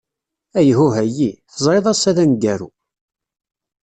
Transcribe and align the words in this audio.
Ayhuh 0.59 0.93
a 1.03 1.05
yyi! 1.15 1.31
Teẓrid 1.51 1.85
ass-a 1.91 2.11
d 2.15 2.17
aneggaru. 2.23 2.69